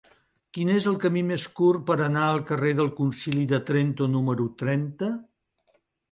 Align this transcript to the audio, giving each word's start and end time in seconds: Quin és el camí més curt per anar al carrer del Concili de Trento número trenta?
Quin 0.57 0.69
és 0.75 0.85
el 0.91 0.95
camí 1.01 1.21
més 1.31 1.43
curt 1.59 1.83
per 1.89 1.97
anar 2.05 2.23
al 2.27 2.41
carrer 2.47 2.71
del 2.79 2.89
Concili 2.99 3.43
de 3.51 3.59
Trento 3.67 4.07
número 4.15 4.47
trenta? 4.63 5.11